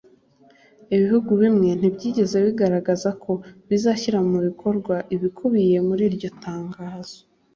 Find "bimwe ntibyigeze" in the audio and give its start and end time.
1.41-2.37